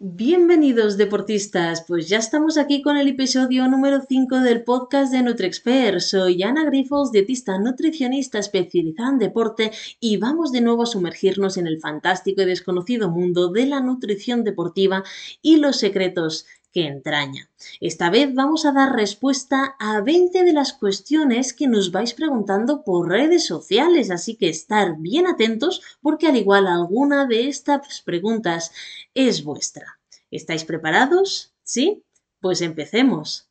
[0.00, 5.98] Bienvenidos deportistas, pues ya estamos aquí con el episodio número 5 del podcast de NutriExpert.
[5.98, 11.66] Soy Ana Grifos, dietista nutricionista especializada en deporte y vamos de nuevo a sumergirnos en
[11.66, 15.02] el fantástico y desconocido mundo de la nutrición deportiva
[15.42, 17.50] y los secretos que entraña.
[17.80, 22.82] Esta vez vamos a dar respuesta a 20 de las cuestiones que nos vais preguntando
[22.84, 28.72] por redes sociales, así que estar bien atentos porque al igual alguna de estas preguntas
[29.14, 29.98] es vuestra.
[30.30, 31.54] ¿Estáis preparados?
[31.62, 32.04] ¿Sí?
[32.40, 33.48] Pues empecemos.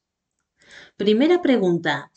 [0.96, 2.12] Primera pregunta.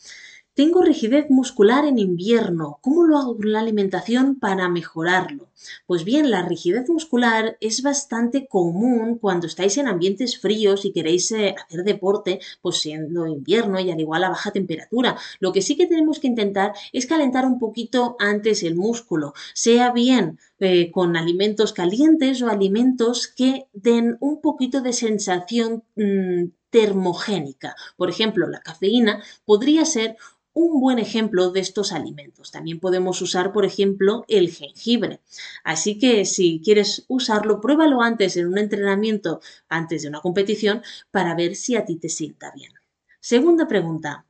[0.61, 2.77] Tengo rigidez muscular en invierno.
[2.81, 5.49] ¿Cómo lo hago con la alimentación para mejorarlo?
[5.87, 11.31] Pues bien, la rigidez muscular es bastante común cuando estáis en ambientes fríos y queréis
[11.31, 15.17] eh, hacer deporte, pues siendo invierno y al igual a baja temperatura.
[15.39, 19.91] Lo que sí que tenemos que intentar es calentar un poquito antes el músculo, sea
[19.91, 27.75] bien eh, con alimentos calientes o alimentos que den un poquito de sensación mm, termogénica.
[27.97, 30.17] Por ejemplo, la cafeína podría ser
[30.53, 32.51] un buen ejemplo de estos alimentos.
[32.51, 35.21] También podemos usar, por ejemplo, el jengibre.
[35.63, 41.35] Así que si quieres usarlo, pruébalo antes en un entrenamiento, antes de una competición, para
[41.35, 42.73] ver si a ti te sienta bien.
[43.19, 44.25] Segunda pregunta.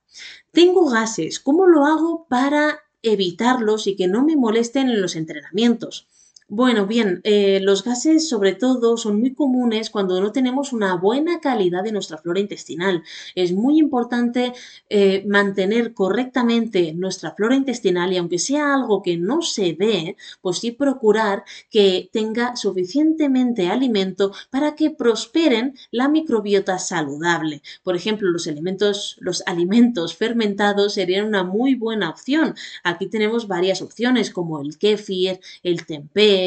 [0.52, 1.40] Tengo gases.
[1.40, 6.08] ¿Cómo lo hago para evitarlos y que no me molesten en los entrenamientos?
[6.54, 11.40] Bueno, bien, eh, los gases sobre todo son muy comunes cuando no tenemos una buena
[11.40, 13.04] calidad de nuestra flora intestinal.
[13.36, 14.52] Es muy importante
[14.90, 20.58] eh, mantener correctamente nuestra flora intestinal y aunque sea algo que no se ve, pues
[20.58, 27.62] sí procurar que tenga suficientemente alimento para que prosperen la microbiota saludable.
[27.82, 32.56] Por ejemplo, los alimentos, los alimentos fermentados serían una muy buena opción.
[32.84, 36.41] Aquí tenemos varias opciones como el kéfir, el tempeh,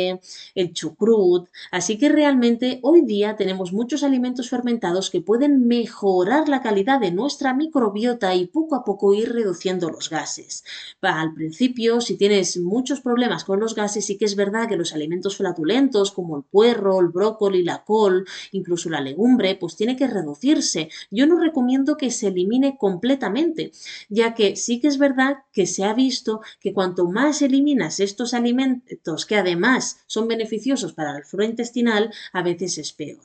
[0.55, 1.49] el chucrut.
[1.71, 7.11] Así que realmente hoy día tenemos muchos alimentos fermentados que pueden mejorar la calidad de
[7.11, 10.65] nuestra microbiota y poco a poco ir reduciendo los gases.
[11.01, 14.95] Al principio, si tienes muchos problemas con los gases, sí que es verdad que los
[14.95, 20.07] alimentos flatulentos como el puerro, el brócoli, la col, incluso la legumbre, pues tiene que
[20.07, 20.89] reducirse.
[21.11, 23.73] Yo no recomiendo que se elimine completamente,
[24.09, 28.35] ya que sí que es verdad que se ha visto que cuanto más eliminas estos
[28.35, 33.23] alimentos que además son beneficiosos para la flora intestinal, a veces es peor.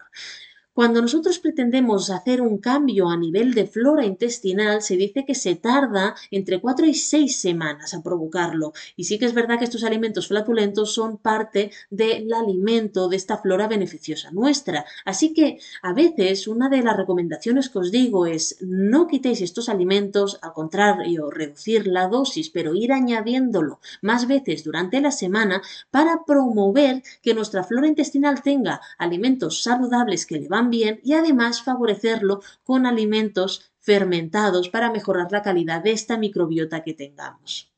[0.80, 5.56] Cuando nosotros pretendemos hacer un cambio a nivel de flora intestinal, se dice que se
[5.56, 8.72] tarda entre 4 y 6 semanas a provocarlo.
[8.96, 13.40] Y sí que es verdad que estos alimentos flatulentos son parte del alimento de esta
[13.40, 14.86] flora beneficiosa nuestra.
[15.04, 19.68] Así que a veces una de las recomendaciones que os digo es no quitéis estos
[19.68, 26.24] alimentos, al contrario, reducir la dosis, pero ir añadiéndolo más veces durante la semana para
[26.26, 32.86] promover que nuestra flora intestinal tenga alimentos saludables que le van y además favorecerlo con
[32.86, 37.72] alimentos fermentados para mejorar la calidad de esta microbiota que tengamos.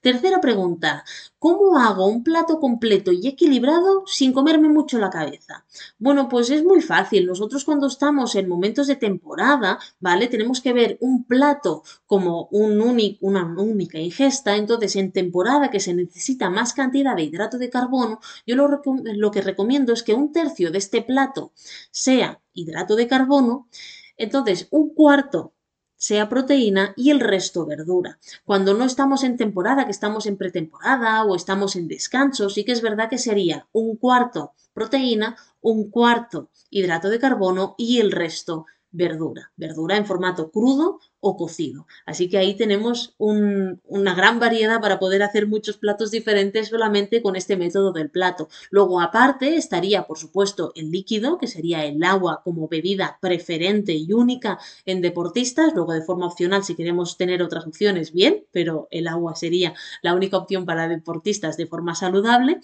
[0.00, 1.04] Tercera pregunta,
[1.38, 5.64] ¿cómo hago un plato completo y equilibrado sin comerme mucho la cabeza?
[5.98, 7.26] Bueno, pues es muy fácil.
[7.26, 10.28] Nosotros cuando estamos en momentos de temporada, ¿vale?
[10.28, 12.74] Tenemos que ver un plato como un
[13.20, 14.56] una única ingesta.
[14.56, 19.30] Entonces, en temporada que se necesita más cantidad de hidrato de carbono, yo lo, lo
[19.30, 21.52] que recomiendo es que un tercio de este plato
[21.90, 23.68] sea hidrato de carbono.
[24.16, 25.54] Entonces, un cuarto
[25.96, 28.18] sea proteína y el resto verdura.
[28.44, 32.72] Cuando no estamos en temporada, que estamos en pretemporada o estamos en descanso, sí que
[32.72, 38.66] es verdad que sería un cuarto proteína, un cuarto hidrato de carbono y el resto
[38.94, 39.52] verdura.
[39.56, 41.86] Verdura en formato crudo o cocido.
[42.06, 47.34] Así que ahí tenemos una gran variedad para poder hacer muchos platos diferentes solamente con
[47.34, 48.48] este método del plato.
[48.70, 54.12] Luego aparte estaría por supuesto el líquido, que sería el agua como bebida preferente y
[54.12, 55.74] única en deportistas.
[55.74, 60.14] Luego de forma opcional si queremos tener otras opciones, bien, pero el agua sería la
[60.14, 62.60] única opción para deportistas de forma saludable.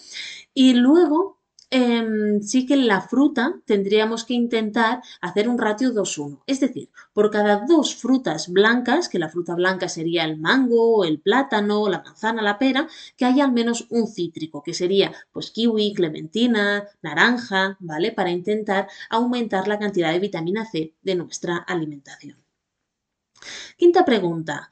[0.54, 1.39] Y luego
[1.72, 6.42] Em, sí que en la fruta tendríamos que intentar hacer un ratio 2-1.
[6.46, 11.20] Es decir, por cada dos frutas blancas, que la fruta blanca sería el mango, el
[11.20, 15.94] plátano, la manzana, la pera, que haya al menos un cítrico, que sería pues kiwi,
[15.94, 18.10] clementina, naranja, ¿vale?
[18.12, 22.36] Para intentar aumentar la cantidad de vitamina C de nuestra alimentación.
[23.76, 24.68] Quinta pregunta.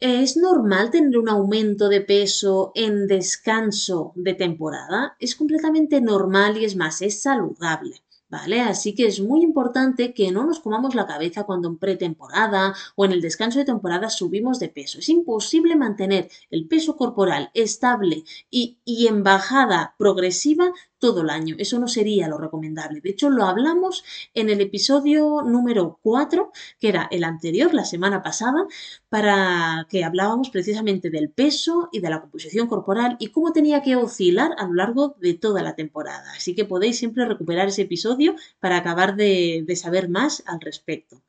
[0.00, 5.16] ¿Es normal tener un aumento de peso en descanso de temporada?
[5.18, 8.02] Es completamente normal y es más, es saludable.
[8.30, 8.60] ¿Vale?
[8.60, 13.06] Así que es muy importante que no nos comamos la cabeza cuando en pretemporada o
[13.06, 14.98] en el descanso de temporada subimos de peso.
[14.98, 21.56] Es imposible mantener el peso corporal estable y, y en bajada progresiva todo el año.
[21.58, 23.00] Eso no sería lo recomendable.
[23.00, 24.04] De hecho, lo hablamos
[24.34, 28.66] en el episodio número 4, que era el anterior, la semana pasada,
[29.08, 33.96] para que hablábamos precisamente del peso y de la composición corporal y cómo tenía que
[33.96, 36.32] oscilar a lo largo de toda la temporada.
[36.36, 41.22] Así que podéis siempre recuperar ese episodio para acabar de, de saber más al respecto.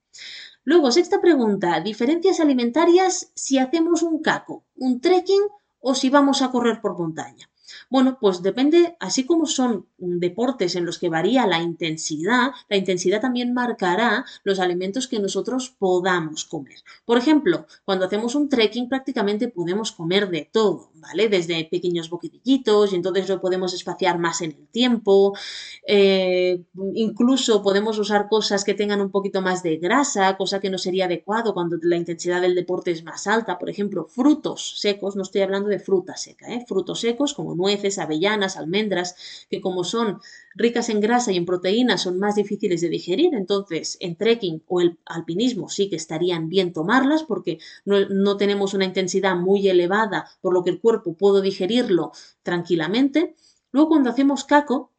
[0.63, 5.41] Luego, sexta pregunta, diferencias alimentarias si hacemos un caco, un trekking
[5.79, 7.48] o si vamos a correr por montaña.
[7.89, 13.21] Bueno, pues depende, así como son deportes en los que varía la intensidad, la intensidad
[13.21, 16.77] también marcará los alimentos que nosotros podamos comer.
[17.05, 21.29] Por ejemplo, cuando hacemos un trekking prácticamente podemos comer de todo, ¿vale?
[21.29, 25.35] Desde pequeños boquidillitos y entonces lo podemos espaciar más en el tiempo.
[25.87, 26.63] Eh,
[26.93, 31.05] incluso podemos usar cosas que tengan un poquito más de grasa, cosa que no sería
[31.05, 33.57] adecuado cuando la intensidad del deporte es más alta.
[33.57, 36.65] Por ejemplo, frutos secos, no estoy hablando de fruta seca, ¿eh?
[36.67, 39.15] frutos secos como nueces, avellanas, almendras,
[39.49, 40.19] que como son
[40.55, 44.81] ricas en grasa y en proteínas son más difíciles de digerir, entonces en trekking o
[44.81, 50.27] el alpinismo sí que estarían bien tomarlas porque no, no tenemos una intensidad muy elevada,
[50.41, 52.11] por lo que el cuerpo puede digerirlo
[52.43, 53.35] tranquilamente.
[53.71, 54.91] Luego cuando hacemos caco,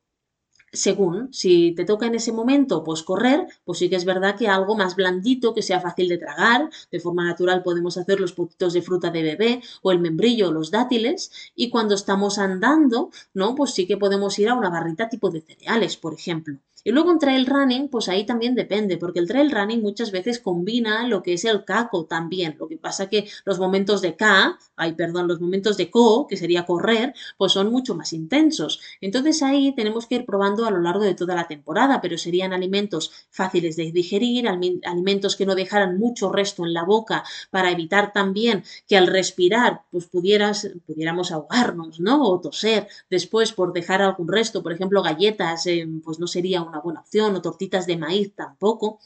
[0.72, 4.46] según, si te toca en ese momento, pues correr, pues sí que es verdad que
[4.46, 8.72] algo más blandito, que sea fácil de tragar, de forma natural podemos hacer los poquitos
[8.72, 13.54] de fruta de bebé o el membrillo o los dátiles, y cuando estamos andando, ¿no?
[13.56, 16.58] Pues sí que podemos ir a una barrita tipo de cereales, por ejemplo.
[16.84, 20.40] Y luego en trail running, pues ahí también depende, porque el trail running muchas veces
[20.40, 22.56] combina lo que es el caco también.
[22.58, 26.36] Lo que pasa que los momentos de K, ay, perdón, los momentos de co, que
[26.36, 28.80] sería correr, pues son mucho más intensos.
[29.00, 32.52] Entonces ahí tenemos que ir probando a lo largo de toda la temporada, pero serían
[32.52, 38.12] alimentos fáciles de digerir, alimentos que no dejaran mucho resto en la boca para evitar
[38.12, 42.22] también que al respirar, pues pudieras, pudiéramos ahogarnos, ¿no?
[42.28, 46.80] O toser después por dejar algún resto, por ejemplo, galletas, eh, pues no sería una
[46.80, 49.00] buena opción, o tortitas de maíz tampoco,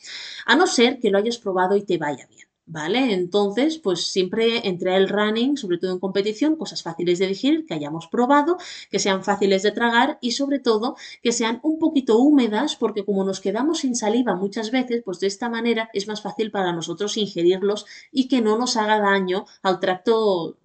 [0.46, 2.46] a no ser que lo hayas probado y te vaya bien.
[2.66, 3.12] ¿Vale?
[3.12, 7.74] Entonces, pues siempre entre el running, sobre todo en competición, cosas fáciles de digerir, que
[7.74, 8.56] hayamos probado,
[8.90, 13.22] que sean fáciles de tragar y sobre todo que sean un poquito húmedas, porque como
[13.22, 17.18] nos quedamos sin saliva muchas veces, pues de esta manera es más fácil para nosotros
[17.18, 20.56] ingerirlos y que no nos haga daño al tracto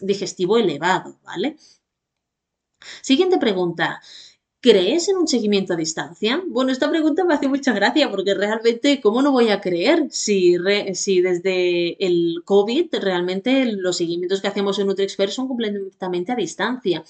[0.00, 1.56] digestivo elevado, ¿vale?
[3.02, 4.00] Siguiente pregunta.
[4.60, 6.42] ¿Crees en un seguimiento a distancia?
[6.48, 10.56] Bueno, esta pregunta me hace mucha gracia porque realmente, ¿cómo no voy a creer si,
[10.58, 17.04] desde el COVID realmente los seguimientos que hacemos en NutriExpert son completamente a distancia?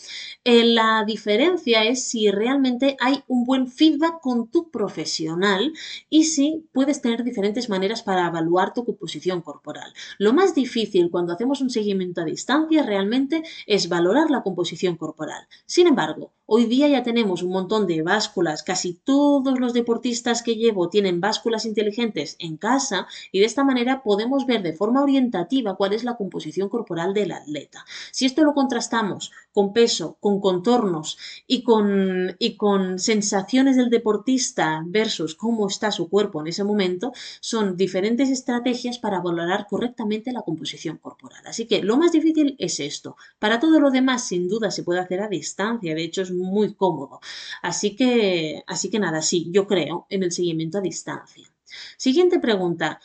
[0.45, 5.73] Eh, la diferencia es si realmente hay un buen feedback con tu profesional
[6.11, 9.95] y si puedes tener diferentes maneras para evaluar tu composición corporal.
[10.19, 15.49] Lo más difícil cuando hacemos un seguimiento a distancia realmente es valorar la composición corporal.
[15.65, 20.57] Sin embargo, hoy día ya tenemos un montón de básculas, casi todos los deportistas que
[20.57, 25.77] llevo tienen básculas inteligentes en casa y de esta manera podemos ver de forma orientativa
[25.77, 27.85] cuál es la composición corporal del atleta.
[28.13, 34.83] Si esto lo contrastamos con peso, con contornos y con, y con sensaciones del deportista
[34.87, 40.43] versus cómo está su cuerpo en ese momento, son diferentes estrategias para valorar correctamente la
[40.43, 41.43] composición corporal.
[41.47, 43.17] Así que lo más difícil es esto.
[43.39, 46.75] Para todo lo demás, sin duda, se puede hacer a distancia, de hecho es muy
[46.75, 47.21] cómodo.
[47.63, 51.49] Así que, así que nada, sí, yo creo en el seguimiento a distancia.
[51.97, 53.01] Siguiente pregunta.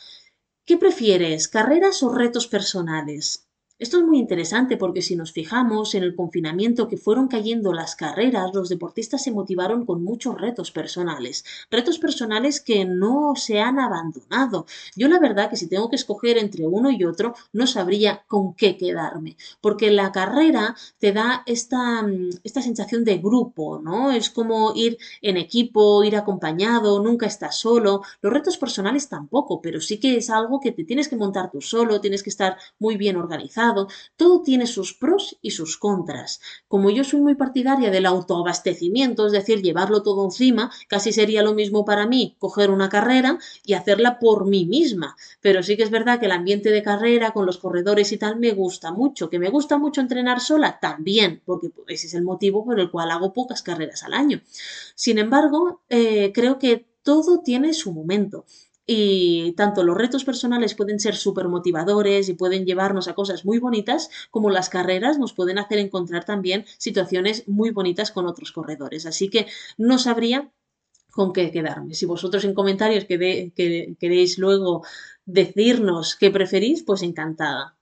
[0.66, 3.43] ¿Qué prefieres, carreras o retos personales?
[3.76, 7.96] Esto es muy interesante porque si nos fijamos en el confinamiento que fueron cayendo las
[7.96, 13.80] carreras, los deportistas se motivaron con muchos retos personales, retos personales que no se han
[13.80, 14.66] abandonado.
[14.94, 18.54] Yo la verdad que si tengo que escoger entre uno y otro, no sabría con
[18.54, 22.06] qué quedarme, porque la carrera te da esta,
[22.44, 24.12] esta sensación de grupo, ¿no?
[24.12, 28.02] Es como ir en equipo, ir acompañado, nunca estás solo.
[28.22, 31.60] Los retos personales tampoco, pero sí que es algo que te tienes que montar tú
[31.60, 33.63] solo, tienes que estar muy bien organizado
[34.16, 36.40] todo tiene sus pros y sus contras.
[36.68, 41.54] Como yo soy muy partidaria del autoabastecimiento, es decir, llevarlo todo encima, casi sería lo
[41.54, 45.16] mismo para mí coger una carrera y hacerla por mí misma.
[45.40, 48.38] Pero sí que es verdad que el ambiente de carrera con los corredores y tal
[48.38, 49.30] me gusta mucho.
[49.30, 53.10] Que me gusta mucho entrenar sola también, porque ese es el motivo por el cual
[53.10, 54.42] hago pocas carreras al año.
[54.94, 58.46] Sin embargo, eh, creo que todo tiene su momento.
[58.86, 63.58] Y tanto los retos personales pueden ser súper motivadores y pueden llevarnos a cosas muy
[63.58, 69.06] bonitas, como las carreras nos pueden hacer encontrar también situaciones muy bonitas con otros corredores.
[69.06, 69.46] Así que
[69.78, 70.50] no sabría
[71.10, 71.94] con qué quedarme.
[71.94, 74.84] Si vosotros en comentarios queréis luego
[75.24, 77.76] decirnos qué preferís, pues encantada.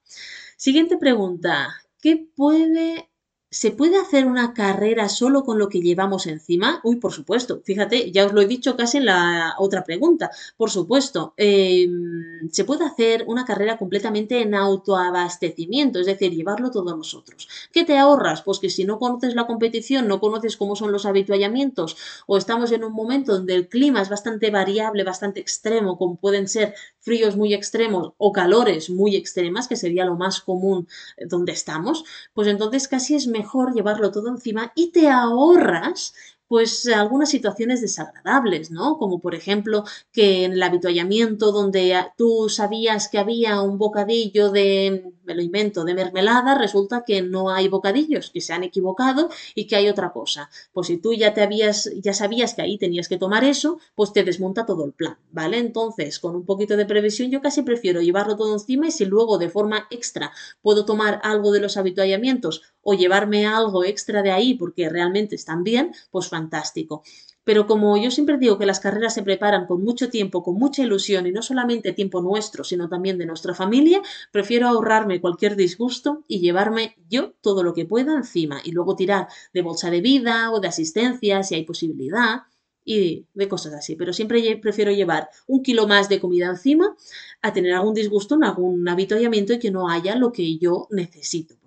[0.56, 1.74] Siguiente pregunta.
[2.00, 3.08] ¿Qué puede
[3.54, 6.80] ¿Se puede hacer una carrera solo con lo que llevamos encima?
[6.84, 7.60] Uy, por supuesto.
[7.62, 10.30] Fíjate, ya os lo he dicho casi en la otra pregunta.
[10.56, 16.96] Por supuesto, em, se puede hacer una carrera completamente en autoabastecimiento, es decir, llevarlo todos
[16.96, 17.46] nosotros.
[17.70, 18.40] ¿Qué te ahorras?
[18.40, 22.72] Pues que si no conoces la competición, no conoces cómo son los habituallamientos o estamos
[22.72, 27.36] en un momento donde el clima es bastante variable, bastante extremo, como pueden ser fríos
[27.36, 32.48] muy extremos o calores muy extremas, que sería lo más común eh, donde estamos, pues
[32.48, 36.14] entonces casi es mejor llevarlo todo encima y te ahorras
[36.52, 38.98] pues algunas situaciones desagradables, ¿no?
[38.98, 45.12] Como por ejemplo que en el habituallamiento donde tú sabías que había un bocadillo de,
[45.24, 49.66] me lo invento, de mermelada, resulta que no hay bocadillos, que se han equivocado y
[49.66, 50.50] que hay otra cosa.
[50.72, 54.12] Pues si tú ya te habías, ya sabías que ahí tenías que tomar eso, pues
[54.12, 55.58] te desmonta todo el plan, ¿vale?
[55.58, 59.38] Entonces, con un poquito de previsión, yo casi prefiero llevarlo todo encima y si luego
[59.38, 64.54] de forma extra puedo tomar algo de los habituallamientos o llevarme algo extra de ahí
[64.54, 67.02] porque realmente están bien, pues fantástico.
[67.44, 70.82] Pero como yo siempre digo que las carreras se preparan con mucho tiempo, con mucha
[70.82, 76.24] ilusión y no solamente tiempo nuestro, sino también de nuestra familia, prefiero ahorrarme cualquier disgusto
[76.28, 80.50] y llevarme yo todo lo que pueda encima y luego tirar de bolsa de vida
[80.52, 82.42] o de asistencia si hay posibilidad
[82.84, 83.96] y de cosas así.
[83.96, 86.96] Pero siempre prefiero llevar un kilo más de comida encima
[87.42, 91.61] a tener algún disgusto en algún habituallamiento y que no haya lo que yo necesito.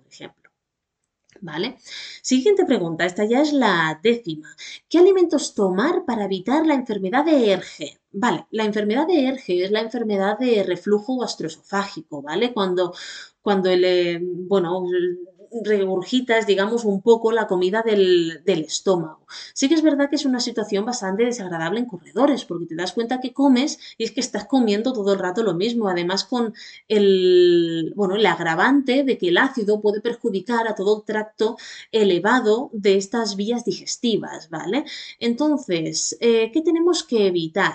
[1.40, 1.76] ¿Vale?
[2.22, 4.54] Siguiente pregunta, esta ya es la décima.
[4.88, 8.00] ¿Qué alimentos tomar para evitar la enfermedad de ERGE?
[8.12, 12.52] Vale, la enfermedad de ERGE es la enfermedad de reflujo gastroesofágico, ¿vale?
[12.52, 12.94] Cuando,
[13.42, 14.84] cuando el, eh, bueno,
[15.64, 19.26] regurgitas, digamos, un poco la comida del, estómago.
[19.54, 22.92] Sí que es verdad que es una situación bastante desagradable en corredores, porque te das
[22.92, 26.54] cuenta que comes y es que estás comiendo todo el rato lo mismo, además con
[26.88, 31.56] el, bueno, el agravante de que el ácido puede perjudicar a todo el tracto
[31.92, 34.84] elevado de estas vías digestivas, ¿vale?
[35.20, 37.74] Entonces, eh, ¿qué tenemos que evitar?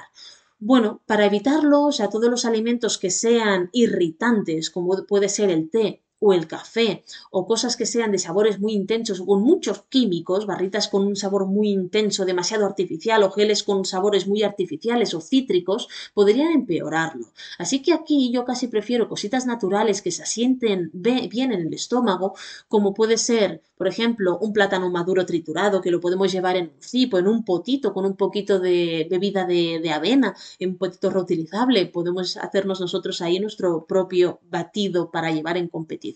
[0.60, 5.70] Bueno, para evitarlo, o sea, todos los alimentos que sean irritantes, como puede ser el
[5.70, 9.84] té o el café o cosas que sean de sabores muy intensos o con muchos
[9.90, 15.14] químicos, barritas con un sabor muy intenso, demasiado artificial o geles con sabores muy artificiales
[15.16, 17.26] o cítricos, podrían empeorarlo.
[17.58, 22.36] Así que aquí yo casi prefiero cositas naturales que se asienten bien en el estómago,
[22.68, 26.82] como puede ser, por ejemplo, un plátano maduro triturado que lo podemos llevar en un
[26.82, 31.10] cipo, en un potito con un poquito de bebida de, de avena, en un potito
[31.10, 31.88] reutilizable.
[31.88, 36.11] Podemos hacernos nosotros ahí nuestro propio batido para llevar en competición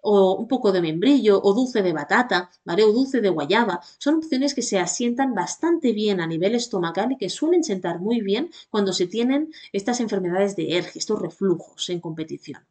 [0.00, 2.84] o un poco de membrillo, o dulce de batata, ¿vale?
[2.84, 3.80] O dulce de guayaba.
[3.98, 8.20] Son opciones que se asientan bastante bien a nivel estomacal y que suelen sentar muy
[8.20, 12.62] bien cuando se tienen estas enfermedades de ERG, estos reflujos en competición.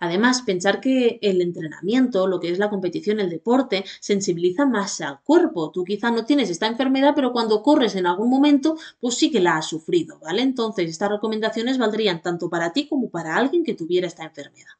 [0.00, 5.20] Además, pensar que el entrenamiento, lo que es la competición, el deporte, sensibiliza más al
[5.22, 5.70] cuerpo.
[5.72, 9.40] Tú quizá no tienes esta enfermedad, pero cuando corres en algún momento, pues sí que
[9.40, 10.42] la has sufrido, ¿vale?
[10.42, 14.70] Entonces, estas recomendaciones valdrían tanto para ti como para alguien que tuviera esta enfermedad.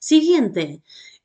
[0.00, 0.82] Siguiente,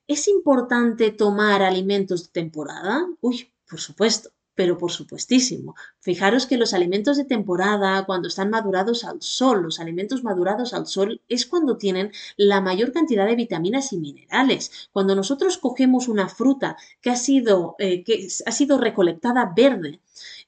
[0.08, 3.08] ¿es importante tomar alimentos de temporada?
[3.22, 5.76] Uy, por supuesto, pero por supuestísimo.
[6.00, 10.88] Fijaros que los alimentos de temporada, cuando están madurados al sol, los alimentos madurados al
[10.88, 14.90] sol es cuando tienen la mayor cantidad de vitaminas y minerales.
[14.92, 20.00] Cuando nosotros cogemos una fruta que ha sido, eh, que ha sido recolectada verde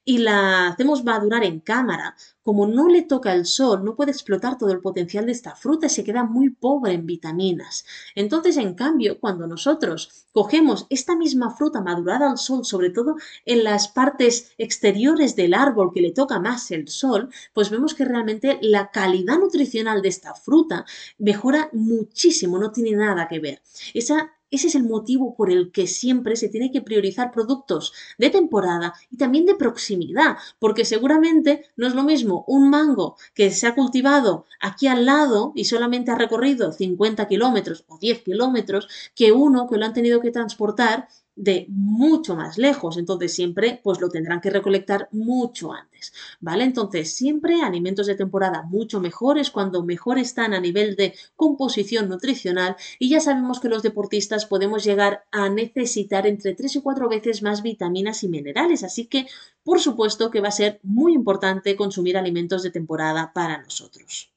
[0.06, 4.56] y la hacemos madurar en cámara, como no le toca el sol, no puede explotar
[4.56, 7.86] todo el potencial de esta fruta y se queda muy pobre en vitaminas.
[8.14, 13.64] Entonces, en cambio, cuando nosotros cogemos esta misma fruta madurada al sol, sobre todo en
[13.64, 18.60] las partes exteriores del árbol que le toca más el sol, pues vemos que realmente
[18.62, 20.86] la calidad nutricional de esta fruta
[21.18, 23.64] mejora muchísimo, no tiene nada que ver.
[23.96, 28.30] Esa ese es el motivo por el que siempre se tiene que priorizar productos de
[28.30, 33.68] temporada y también de proximidad, porque seguramente no es lo mismo un mango que se
[33.68, 39.32] ha cultivado aquí al lado y solamente ha recorrido 50 kilómetros o 10 kilómetros que
[39.32, 44.10] uno que lo han tenido que transportar de mucho más lejos, entonces siempre pues lo
[44.10, 46.64] tendrán que recolectar mucho antes, ¿vale?
[46.64, 52.76] Entonces siempre alimentos de temporada mucho mejores cuando mejor están a nivel de composición nutricional
[53.00, 57.42] y ya sabemos que los deportistas podemos llegar a necesitar entre 3 y 4 veces
[57.42, 59.28] más vitaminas y minerales, así que
[59.64, 64.32] por supuesto que va a ser muy importante consumir alimentos de temporada para nosotros.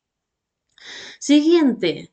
[1.18, 2.12] Siguiente,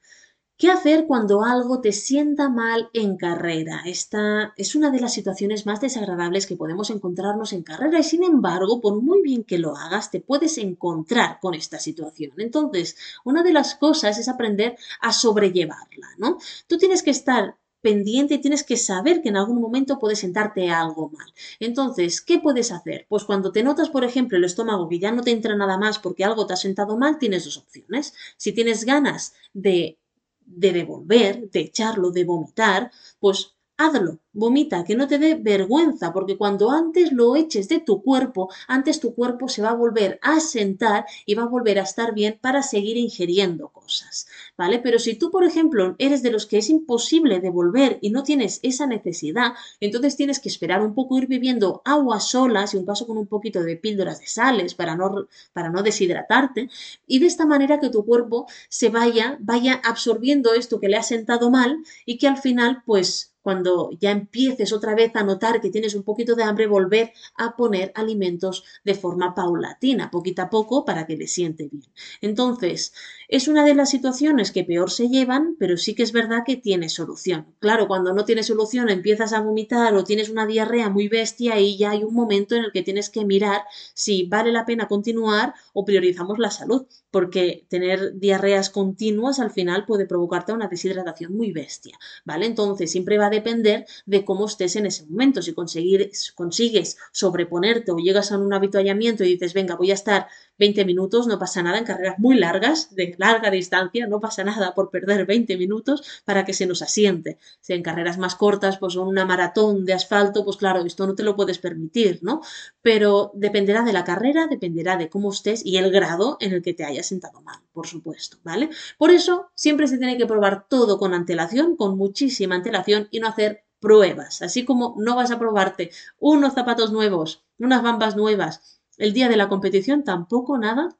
[0.57, 3.81] ¿Qué hacer cuando algo te sienta mal en carrera?
[3.85, 8.23] Esta es una de las situaciones más desagradables que podemos encontrarnos en carrera y sin
[8.23, 12.31] embargo, por muy bien que lo hagas, te puedes encontrar con esta situación.
[12.37, 12.95] Entonces,
[13.25, 16.37] una de las cosas es aprender a sobrellevarla, ¿no?
[16.67, 21.09] Tú tienes que estar pendiente, tienes que saber que en algún momento puede sentarte algo
[21.09, 21.33] mal.
[21.59, 23.05] Entonces, ¿qué puedes hacer?
[23.09, 25.99] Pues cuando te notas, por ejemplo, el estómago que ya no te entra nada más
[25.99, 28.13] porque algo te ha sentado mal, tienes dos opciones.
[28.37, 29.99] Si tienes ganas de
[30.45, 36.37] de devolver, de echarlo, de vomitar, pues hazlo, vomita, que no te dé vergüenza, porque
[36.37, 40.39] cuando antes lo eches de tu cuerpo, antes tu cuerpo se va a volver a
[40.39, 44.27] sentar y va a volver a estar bien para seguir ingiriendo cosas,
[44.57, 44.79] ¿vale?
[44.79, 48.59] Pero si tú, por ejemplo, eres de los que es imposible devolver y no tienes
[48.61, 53.07] esa necesidad, entonces tienes que esperar un poco, ir bebiendo agua sola, si un caso
[53.07, 56.69] con un poquito de píldoras de sales para no, para no deshidratarte,
[57.07, 61.03] y de esta manera que tu cuerpo se vaya, vaya absorbiendo esto que le ha
[61.03, 65.69] sentado mal y que al final, pues, cuando ya empieces otra vez a notar que
[65.69, 70.83] tienes un poquito de hambre, volver a poner alimentos de forma paulatina, poquito a poco,
[70.83, 71.85] para que le siente bien.
[72.21, 72.93] Entonces,
[73.27, 76.57] es una de las situaciones que peor se llevan, pero sí que es verdad que
[76.57, 77.47] tiene solución.
[77.59, 81.77] Claro, cuando no tiene solución empiezas a vomitar o tienes una diarrea muy bestia y
[81.77, 83.61] ya hay un momento en el que tienes que mirar
[83.93, 89.85] si vale la pena continuar o priorizamos la salud, porque tener diarreas continuas al final
[89.85, 92.45] puede provocarte una deshidratación muy bestia, ¿vale?
[92.45, 95.41] Entonces, siempre va a depender de cómo estés en ese momento.
[95.41, 100.27] Si conseguir, consigues sobreponerte o llegas a un habituallamiento y dices, venga, voy a estar
[100.57, 104.73] 20 minutos, no pasa nada en carreras muy largas, de larga distancia, no pasa nada
[104.73, 107.37] por perder 20 minutos para que se nos asiente.
[107.59, 111.15] Si en carreras más cortas, pues son una maratón de asfalto, pues claro, esto no
[111.15, 112.41] te lo puedes permitir, ¿no?
[112.81, 116.73] Pero dependerá de la carrera, dependerá de cómo estés y el grado en el que
[116.73, 118.69] te hayas sentado mal, por supuesto, ¿vale?
[118.97, 123.27] Por eso siempre se tiene que probar todo con antelación, con muchísima antelación y no
[123.27, 124.41] hacer pruebas.
[124.41, 129.37] Así como no vas a probarte unos zapatos nuevos, unas bambas nuevas, el día de
[129.37, 130.97] la competición tampoco nada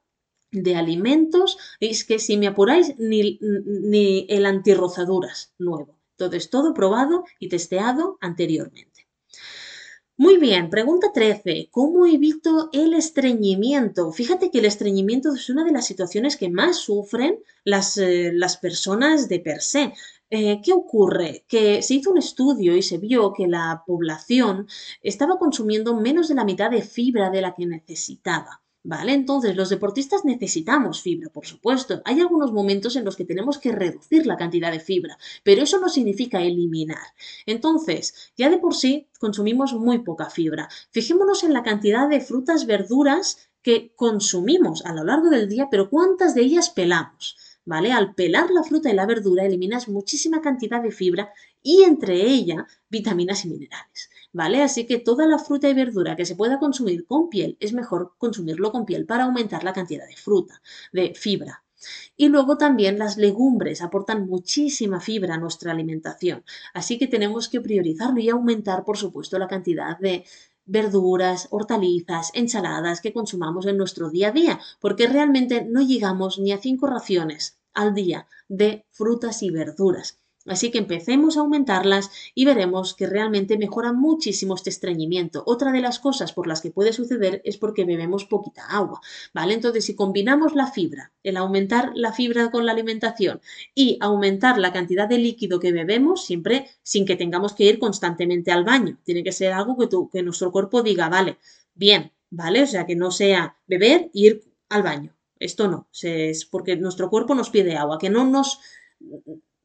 [0.51, 1.57] de alimentos.
[1.79, 5.97] Es que si me apuráis, ni, ni el antirrozaduras nuevo.
[6.11, 8.94] Entonces, todo probado y testeado anteriormente.
[10.17, 11.69] Muy bien, pregunta 13.
[11.71, 14.11] ¿Cómo evito el estreñimiento?
[14.11, 18.57] Fíjate que el estreñimiento es una de las situaciones que más sufren las, eh, las
[18.57, 19.93] personas de per se.
[20.29, 21.45] Eh, ¿Qué ocurre?
[21.47, 24.67] Que se hizo un estudio y se vio que la población
[25.01, 28.61] estaba consumiendo menos de la mitad de fibra de la que necesitaba.
[28.87, 29.13] ¿Vale?
[29.13, 32.03] Entonces, los deportistas necesitamos fibra, por supuesto.
[32.05, 35.79] Hay algunos momentos en los que tenemos que reducir la cantidad de fibra, pero eso
[35.79, 37.07] no significa eliminar.
[37.47, 40.69] Entonces, ya de por sí consumimos muy poca fibra.
[40.91, 45.89] Fijémonos en la cantidad de frutas, verduras que consumimos a lo largo del día, pero
[45.89, 47.37] cuántas de ellas pelamos.
[47.65, 47.91] ¿vale?
[47.91, 52.67] Al pelar la fruta y la verdura eliminas muchísima cantidad de fibra y entre ella
[52.89, 54.61] vitaminas y minerales, ¿vale?
[54.61, 58.15] Así que toda la fruta y verdura que se pueda consumir con piel es mejor
[58.17, 61.63] consumirlo con piel para aumentar la cantidad de fruta, de fibra.
[62.17, 66.43] Y luego también las legumbres aportan muchísima fibra a nuestra alimentación,
[66.73, 70.25] así que tenemos que priorizarlo y aumentar, por supuesto, la cantidad de
[70.65, 76.51] verduras, hortalizas, ensaladas que consumamos en nuestro día a día, porque realmente no llegamos ni
[76.51, 80.19] a cinco raciones al día de frutas y verduras.
[80.47, 85.43] Así que empecemos a aumentarlas y veremos que realmente mejora muchísimo este estreñimiento.
[85.47, 89.01] Otra de las cosas por las que puede suceder es porque bebemos poquita agua,
[89.33, 89.55] ¿vale?
[89.55, 93.41] Entonces, si combinamos la fibra, el aumentar la fibra con la alimentación
[93.73, 98.51] y aumentar la cantidad de líquido que bebemos, siempre sin que tengamos que ir constantemente
[98.51, 98.99] al baño.
[99.03, 101.39] Tiene que ser algo que, que nuestro cuerpo diga, vale,
[101.73, 102.63] bien, ¿vale?
[102.63, 105.15] O sea, que no sea beber e ir al baño.
[105.39, 108.59] Esto no, es porque nuestro cuerpo nos pide agua, que no nos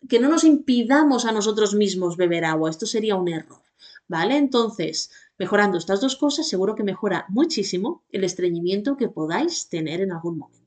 [0.09, 2.71] que no nos impidamos a nosotros mismos beber agua.
[2.71, 3.63] Esto sería un error.
[4.09, 4.37] ¿Vale?
[4.37, 10.13] Entonces, mejorando estas dos cosas, seguro que mejora muchísimo el estreñimiento que podáis tener en
[10.13, 10.61] algún momento.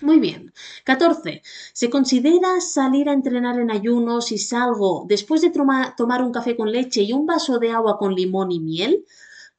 [0.00, 0.52] Muy bien.
[0.84, 1.42] 14.
[1.72, 6.70] ¿Se considera salir a entrenar en ayuno si salgo después de tomar un café con
[6.70, 9.06] leche y un vaso de agua con limón y miel?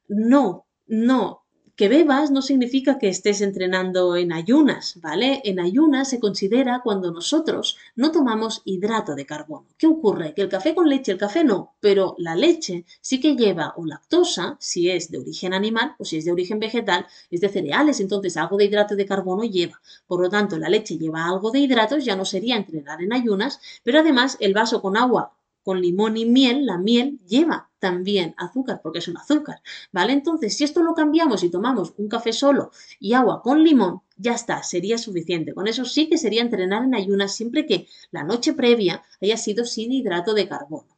[0.08, 1.47] No, no.
[1.78, 5.42] Que bebas no significa que estés entrenando en ayunas, ¿vale?
[5.44, 9.68] En ayunas se considera cuando nosotros no tomamos hidrato de carbono.
[9.78, 10.34] ¿Qué ocurre?
[10.34, 13.86] Que el café con leche, el café no, pero la leche sí que lleva o
[13.86, 18.00] lactosa, si es de origen animal o si es de origen vegetal, es de cereales,
[18.00, 19.80] entonces algo de hidrato de carbono lleva.
[20.08, 23.62] Por lo tanto, la leche lleva algo de hidratos, ya no sería entrenar en ayunas,
[23.84, 25.37] pero además el vaso con agua
[25.68, 30.14] con limón y miel, la miel lleva también azúcar porque es un azúcar, ¿vale?
[30.14, 34.32] Entonces, si esto lo cambiamos y tomamos un café solo y agua con limón, ya
[34.32, 35.54] está, sería suficiente.
[35.54, 39.66] Con eso sí que sería entrenar en ayunas siempre que la noche previa haya sido
[39.66, 40.98] sin hidrato de carbono.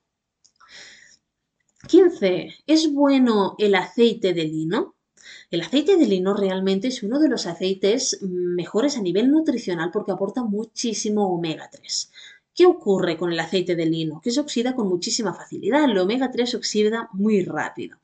[1.88, 2.54] 15.
[2.68, 4.94] ¿Es bueno el aceite de lino?
[5.50, 10.12] El aceite de lino realmente es uno de los aceites mejores a nivel nutricional porque
[10.12, 12.12] aporta muchísimo omega 3.
[12.54, 14.20] ¿Qué ocurre con el aceite de lino?
[14.22, 15.86] Que se oxida con muchísima facilidad.
[15.86, 17.98] El omega 3 se oxida muy rápido.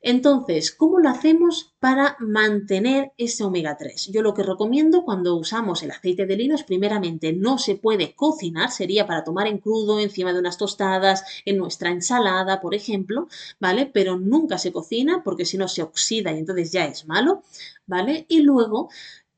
[0.00, 4.10] Entonces, ¿cómo lo hacemos para mantener ese omega 3?
[4.12, 8.14] Yo lo que recomiendo cuando usamos el aceite de lino es primeramente no se puede
[8.14, 13.26] cocinar, sería para tomar en crudo encima de unas tostadas, en nuestra ensalada, por ejemplo,
[13.58, 13.90] ¿vale?
[13.92, 17.42] Pero nunca se cocina porque si no se oxida y entonces ya es malo,
[17.86, 18.26] ¿vale?
[18.28, 18.88] Y luego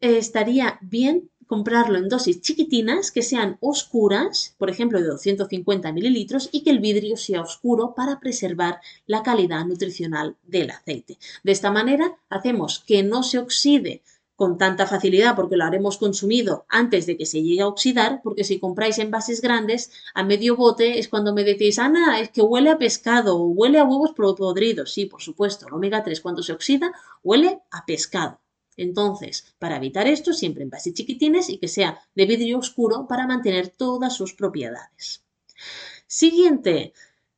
[0.01, 6.49] eh, estaría bien comprarlo en dosis chiquitinas que sean oscuras, por ejemplo de 250 mililitros,
[6.53, 11.19] y que el vidrio sea oscuro para preservar la calidad nutricional del aceite.
[11.43, 14.03] De esta manera hacemos que no se oxide
[14.37, 18.45] con tanta facilidad porque lo haremos consumido antes de que se llegue a oxidar, porque
[18.45, 22.71] si compráis envases grandes a medio bote es cuando me decís, Ana, es que huele
[22.71, 24.93] a pescado o huele a huevos podridos.
[24.93, 26.93] Sí, por supuesto, el omega 3 cuando se oxida
[27.25, 28.39] huele a pescado.
[28.79, 33.69] Entonces, para evitar esto, siempre envases chiquitines y que sea de vidrio oscuro para mantener
[33.69, 35.25] todas sus propiedades.
[36.07, 36.95] Siguiente,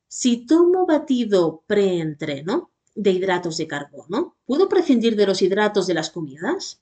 [0.07, 6.11] si tomo batido preentreno de hidratos de carbono, ¿puedo prescindir de los hidratos de las
[6.11, 6.81] comidas?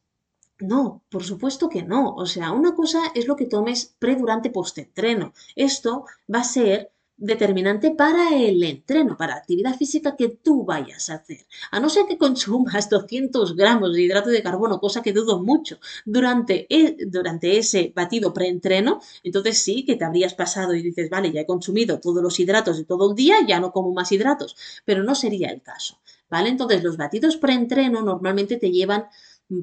[0.59, 2.15] No, por supuesto que no.
[2.17, 5.33] O sea, una cosa es lo que tomes pre, durante, post-entreno.
[5.55, 11.11] Esto va a ser determinante para el entreno, para la actividad física que tú vayas
[11.11, 11.47] a hacer.
[11.73, 15.79] A no ser que consumas 200 gramos de hidrato de carbono, cosa que dudo mucho,
[16.07, 21.33] durante, e, durante ese batido preentreno, entonces sí que te habrías pasado y dices, vale,
[21.33, 24.57] ya he consumido todos los hidratos de todo el día, ya no como más hidratos,
[24.85, 25.99] pero no sería el caso.
[26.31, 26.51] ¿Vale?
[26.51, 29.07] Entonces los batidos preentreno normalmente te llevan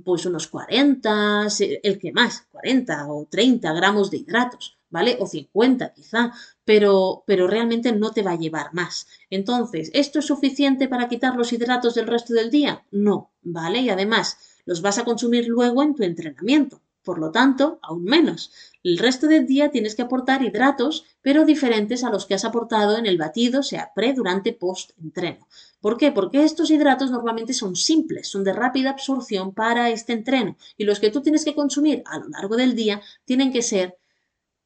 [0.03, 1.47] pues unos 40,
[1.83, 4.75] el que más, 40 o 30 gramos de hidratos.
[4.95, 5.17] ¿vale?
[5.19, 6.31] O 50 quizá,
[6.65, 9.07] pero, pero realmente no te va a llevar más.
[9.29, 12.83] Entonces, ¿esto es suficiente para quitar los hidratos del resto del día?
[12.91, 13.79] No, ¿vale?
[13.79, 16.81] Y además, los vas a consumir luego en tu entrenamiento.
[17.03, 18.51] Por lo tanto, aún menos.
[18.83, 22.97] El resto del día tienes que aportar hidratos, pero diferentes a los que has aportado
[22.97, 25.47] en el batido, sea pre, durante, post entreno.
[25.79, 26.11] ¿Por qué?
[26.11, 30.99] Porque estos hidratos normalmente son simples, son de rápida absorción para este entreno y los
[30.99, 33.99] que tú tienes que consumir a lo largo del día tienen que ser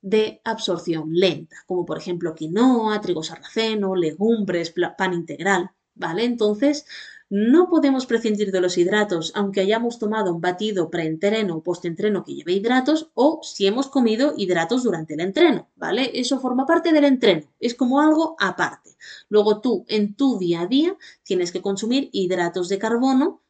[0.01, 6.23] de absorción lenta, como por ejemplo quinoa, trigo sarraceno, legumbres, pan integral, ¿vale?
[6.23, 6.85] Entonces,
[7.29, 12.33] no podemos prescindir de los hidratos, aunque hayamos tomado un batido preentreno o postentreno que
[12.33, 16.09] lleve hidratos, o si hemos comido hidratos durante el entreno, ¿vale?
[16.15, 18.95] Eso forma parte del entreno, es como algo aparte.
[19.29, 23.41] Luego tú, en tu día a día, tienes que consumir hidratos de carbono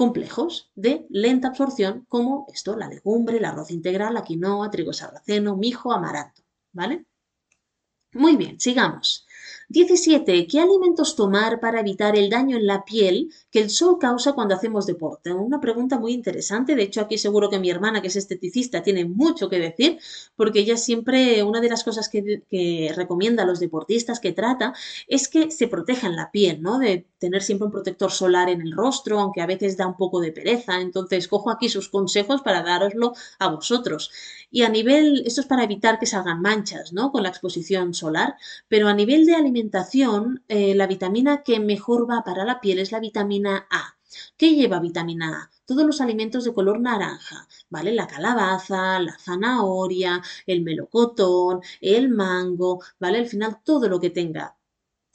[0.00, 5.58] complejos de lenta absorción como esto, la legumbre, el arroz integral, la quinoa, trigo sarraceno,
[5.58, 6.40] mijo, amaranto,
[6.72, 7.04] ¿vale?
[8.14, 9.26] Muy bien, sigamos.
[9.70, 10.48] 17.
[10.48, 14.56] ¿Qué alimentos tomar para evitar el daño en la piel que el sol causa cuando
[14.56, 15.32] hacemos deporte?
[15.32, 16.74] Una pregunta muy interesante.
[16.74, 20.00] De hecho, aquí seguro que mi hermana, que es esteticista, tiene mucho que decir,
[20.34, 24.74] porque ella siempre, una de las cosas que, recomienda a los deportistas que trata
[25.06, 26.80] es que se protejan la piel, ¿no?
[26.80, 30.20] De tener siempre un protector solar en el rostro, aunque a veces da un poco
[30.20, 30.80] de pereza.
[30.80, 34.10] Entonces, cojo aquí sus consejos para daroslo a vosotros.
[34.50, 37.12] Y a nivel, esto es para evitar que salgan manchas, ¿no?
[37.12, 38.34] Con la exposición solar,
[38.68, 39.34] pero a nivel de
[40.48, 43.96] eh, la vitamina que mejor va para la piel es la vitamina A.
[44.36, 45.50] ¿Qué lleva vitamina A?
[45.66, 47.92] Todos los alimentos de color naranja, ¿vale?
[47.92, 53.18] La calabaza, la zanahoria, el melocotón, el mango, ¿vale?
[53.18, 54.56] Al final todo lo que tenga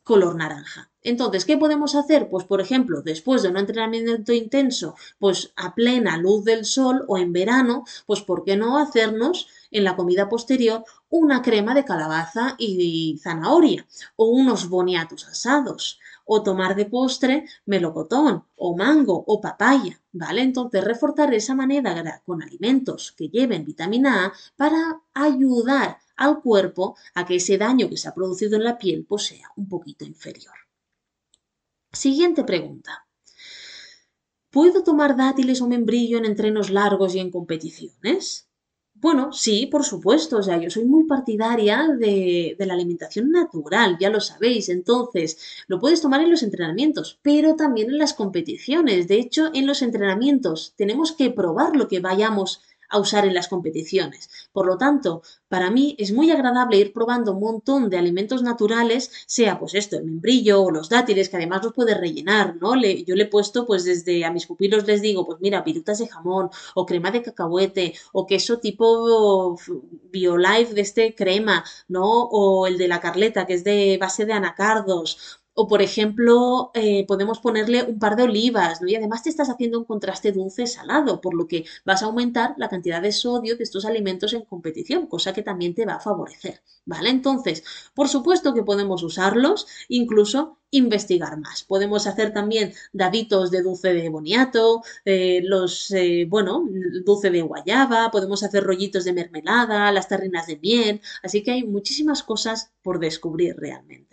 [0.04, 0.92] color naranja.
[1.02, 2.30] Entonces, ¿qué podemos hacer?
[2.30, 7.18] Pues, por ejemplo, después de un entrenamiento intenso, pues a plena luz del sol o
[7.18, 12.56] en verano, pues, ¿por qué no hacernos en la comida posterior una crema de calabaza
[12.58, 13.86] y zanahoria
[14.16, 16.00] o unos boniatos asados?
[16.26, 20.42] o tomar de postre melocotón o mango o papaya, ¿vale?
[20.42, 27.26] Entonces reforzar esa manera con alimentos que lleven vitamina A para ayudar al cuerpo a
[27.26, 30.56] que ese daño que se ha producido en la piel pues sea un poquito inferior.
[31.92, 33.06] Siguiente pregunta.
[34.50, 38.48] ¿Puedo tomar dátiles o membrillo en entrenos largos y en competiciones?
[38.98, 40.38] Bueno, sí, por supuesto.
[40.38, 44.70] O sea, yo soy muy partidaria de, de, la alimentación natural, ya lo sabéis.
[44.70, 49.08] Entonces, lo puedes tomar en los entrenamientos, pero también en las competiciones.
[49.08, 52.62] De hecho, en los entrenamientos tenemos que probar lo que vayamos
[52.96, 54.30] a usar en las competiciones.
[54.52, 59.12] Por lo tanto, para mí es muy agradable ir probando un montón de alimentos naturales,
[59.28, 62.76] sea pues esto, el membrillo o los dátiles, que además los puedes rellenar, ¿no?
[62.76, 66.00] Le, yo le he puesto, pues desde a mis pupilos les digo, pues mira, virutas
[66.00, 69.58] de jamón o crema de cacahuete o queso tipo
[70.12, 72.24] BioLife de este crema, ¿no?
[72.24, 77.06] O el de la Carleta, que es de base de anacardos O, por ejemplo, eh,
[77.08, 78.88] podemos ponerle un par de olivas, ¿no?
[78.90, 82.70] Y además te estás haciendo un contraste dulce-salado, por lo que vas a aumentar la
[82.70, 86.62] cantidad de sodio de estos alimentos en competición, cosa que también te va a favorecer,
[86.86, 87.10] ¿vale?
[87.10, 87.64] Entonces,
[87.94, 91.64] por supuesto que podemos usarlos, incluso investigar más.
[91.64, 96.66] Podemos hacer también daditos de dulce de boniato, eh, los, eh, bueno,
[97.06, 101.64] dulce de guayaba, podemos hacer rollitos de mermelada, las tarrinas de miel, así que hay
[101.64, 104.05] muchísimas cosas por descubrir realmente.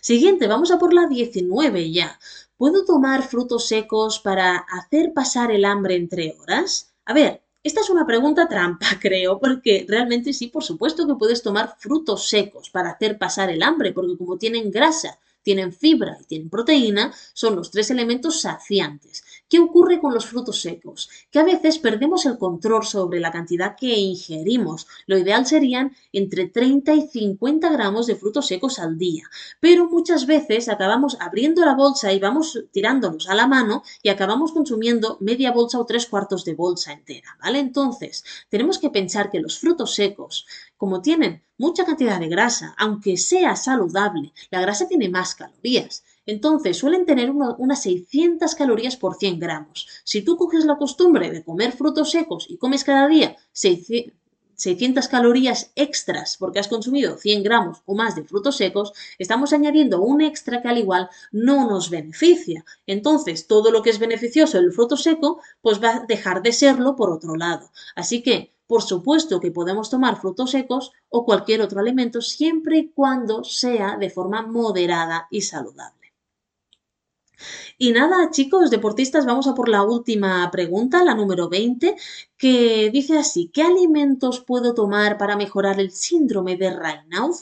[0.00, 2.18] Siguiente, vamos a por la 19 ya.
[2.56, 6.94] ¿Puedo tomar frutos secos para hacer pasar el hambre entre horas?
[7.04, 11.42] A ver, esta es una pregunta trampa, creo, porque realmente sí, por supuesto que puedes
[11.42, 16.24] tomar frutos secos para hacer pasar el hambre, porque como tienen grasa, tienen fibra y
[16.24, 19.24] tienen proteína, son los tres elementos saciantes.
[19.48, 21.08] ¿Qué ocurre con los frutos secos?
[21.30, 24.88] Que a veces perdemos el control sobre la cantidad que ingerimos.
[25.06, 29.22] Lo ideal serían entre 30 y 50 gramos de frutos secos al día.
[29.60, 34.52] Pero muchas veces acabamos abriendo la bolsa y vamos tirándonos a la mano y acabamos
[34.52, 37.60] consumiendo media bolsa o tres cuartos de bolsa entera, ¿vale?
[37.60, 43.16] Entonces, tenemos que pensar que los frutos secos como tienen mucha cantidad de grasa, aunque
[43.16, 46.04] sea saludable, la grasa tiene más calorías.
[46.26, 49.86] Entonces suelen tener unas 600 calorías por 100 gramos.
[50.04, 55.70] Si tú coges la costumbre de comer frutos secos y comes cada día 600 calorías
[55.76, 60.60] extras porque has consumido 100 gramos o más de frutos secos, estamos añadiendo un extra
[60.60, 62.64] que al igual no nos beneficia.
[62.86, 66.96] Entonces, todo lo que es beneficioso el fruto seco, pues va a dejar de serlo
[66.96, 67.70] por otro lado.
[67.94, 72.88] Así que por supuesto que podemos tomar frutos secos o cualquier otro alimento siempre y
[72.88, 75.95] cuando sea de forma moderada y saludable.
[77.78, 81.96] Y nada, chicos, deportistas, vamos a por la última pregunta, la número 20,
[82.36, 87.36] que dice así, ¿qué alimentos puedo tomar para mejorar el síndrome de Raynaud?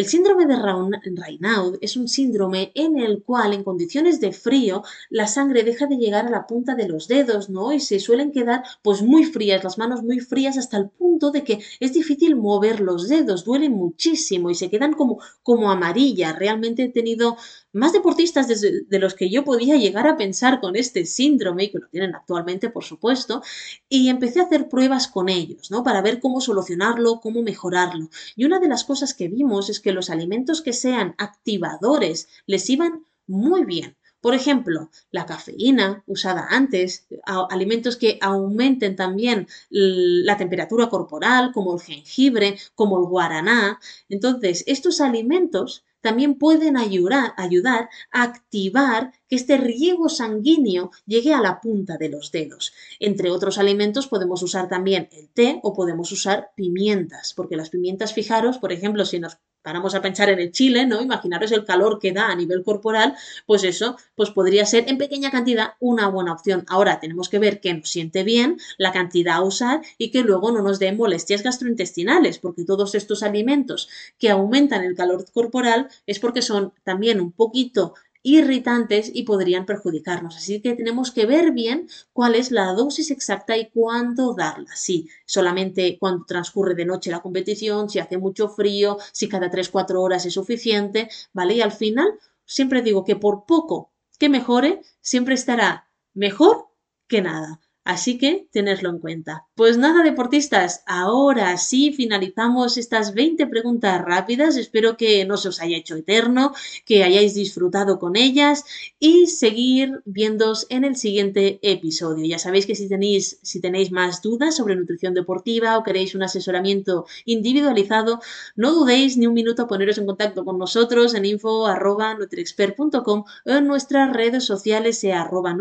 [0.00, 5.26] El síndrome de Raynaud es un síndrome en el cual en condiciones de frío la
[5.26, 7.70] sangre deja de llegar a la punta de los dedos, ¿no?
[7.74, 11.44] Y se suelen quedar pues muy frías, las manos muy frías hasta el punto de
[11.44, 16.38] que es difícil mover los dedos, duelen muchísimo y se quedan como, como amarillas.
[16.38, 17.36] Realmente he tenido
[17.72, 21.78] más deportistas de los que yo podía llegar a pensar con este síndrome, y que
[21.78, 23.42] lo tienen actualmente, por supuesto,
[23.88, 25.84] y empecé a hacer pruebas con ellos, ¿no?
[25.84, 28.08] Para ver cómo solucionarlo, cómo mejorarlo.
[28.34, 32.68] Y una de las cosas que vimos es que los alimentos que sean activadores les
[32.70, 33.96] iban muy bien.
[34.20, 41.80] Por ejemplo, la cafeína usada antes, alimentos que aumenten también la temperatura corporal, como el
[41.80, 43.80] jengibre, como el guaraná.
[44.10, 51.40] Entonces, estos alimentos también pueden ayudar, ayudar a activar que este riego sanguíneo llegue a
[51.40, 52.72] la punta de los dedos.
[53.00, 58.12] Entre otros alimentos podemos usar también el té o podemos usar pimientas, porque las pimientas,
[58.12, 61.00] fijaros, por ejemplo, si nos paramos a pensar en el chile, ¿no?
[61.00, 63.14] Imaginaros el calor que da a nivel corporal,
[63.46, 66.64] pues eso, pues podría ser en pequeña cantidad una buena opción.
[66.68, 70.52] Ahora tenemos que ver que nos siente bien, la cantidad a usar y que luego
[70.52, 76.18] no nos dé molestias gastrointestinales, porque todos estos alimentos que aumentan el calor corporal es
[76.18, 80.36] porque son también un poquito irritantes y podrían perjudicarnos.
[80.36, 84.74] Así que tenemos que ver bien cuál es la dosis exacta y cuándo darla.
[84.74, 90.00] Si solamente cuando transcurre de noche la competición, si hace mucho frío, si cada 3-4
[90.00, 91.54] horas es suficiente, ¿vale?
[91.54, 96.68] Y al final, siempre digo que por poco que mejore, siempre estará mejor
[97.08, 97.60] que nada.
[97.84, 99.48] Así que tenerlo en cuenta.
[99.60, 104.56] Pues nada, deportistas, ahora sí finalizamos estas 20 preguntas rápidas.
[104.56, 106.54] Espero que no se os haya hecho eterno,
[106.86, 108.64] que hayáis disfrutado con ellas
[108.98, 112.24] y seguir viéndos en el siguiente episodio.
[112.24, 116.22] Ya sabéis que si tenéis, si tenéis más dudas sobre nutrición deportiva o queréis un
[116.22, 118.20] asesoramiento individualizado,
[118.56, 123.66] no dudéis ni un minuto a poneros en contacto con nosotros en info.nutriexpert.com o en
[123.66, 125.54] nuestras redes sociales, sea arroba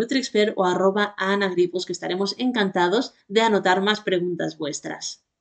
[0.55, 5.23] o arroba anagripos, que estaremos encantados de anotar más preguntas vuestras.